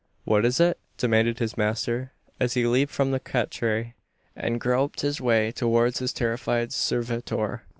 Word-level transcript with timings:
"What 0.23 0.45
is 0.47 0.59
it?" 0.59 0.79
demanded 0.97 1.37
his 1.37 1.55
master, 1.55 2.11
as 2.39 2.55
he 2.55 2.65
leaped 2.65 2.91
from 2.91 3.11
the 3.11 3.19
catre, 3.19 3.93
and 4.35 4.59
groped 4.59 5.01
his 5.01 5.21
way 5.21 5.51
towards 5.51 5.99
his 5.99 6.11
terrified 6.11 6.73
servitor. 6.73 7.67